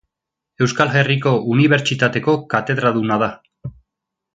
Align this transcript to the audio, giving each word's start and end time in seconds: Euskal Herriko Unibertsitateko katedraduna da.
Euskal 0.65 0.93
Herriko 0.93 1.35
Unibertsitateko 1.57 2.37
katedraduna 2.57 3.23
da. 3.27 3.33